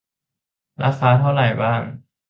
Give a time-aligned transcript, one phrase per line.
[0.83, 1.81] ราคาเท่าไรบ้าง